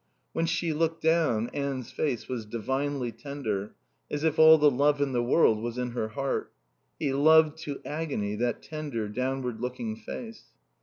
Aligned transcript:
When 0.33 0.47
she 0.47 0.73
looked 0.73 1.03
down 1.03 1.49
Anne's 1.49 1.91
face 1.91 2.27
was 2.27 2.47
divinely 2.47 3.11
tender, 3.11 3.75
as 4.09 4.23
if 4.23 4.39
all 4.39 4.57
the 4.57 4.71
love 4.71 4.99
in 4.99 5.11
the 5.11 5.21
world 5.21 5.61
was 5.61 5.77
in 5.77 5.91
her 5.91 6.07
heart. 6.07 6.51
He 6.97 7.13
loved 7.13 7.59
to 7.65 7.79
agony 7.85 8.33
that 8.37 8.63
tender, 8.63 9.07
downward 9.07 9.61
looking 9.61 9.95
face. 9.95 10.43